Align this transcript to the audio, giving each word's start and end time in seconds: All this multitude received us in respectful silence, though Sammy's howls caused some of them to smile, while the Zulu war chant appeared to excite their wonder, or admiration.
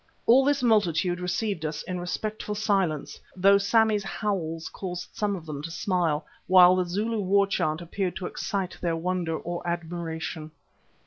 All 0.25 0.43
this 0.43 0.63
multitude 0.63 1.19
received 1.19 1.63
us 1.63 1.83
in 1.83 1.99
respectful 1.99 2.55
silence, 2.55 3.19
though 3.35 3.59
Sammy's 3.59 4.03
howls 4.03 4.67
caused 4.67 5.09
some 5.13 5.35
of 5.35 5.45
them 5.45 5.61
to 5.61 5.69
smile, 5.69 6.25
while 6.47 6.75
the 6.75 6.85
Zulu 6.85 7.19
war 7.19 7.45
chant 7.45 7.81
appeared 7.83 8.15
to 8.15 8.25
excite 8.25 8.75
their 8.81 8.95
wonder, 8.95 9.37
or 9.37 9.61
admiration. 9.67 10.49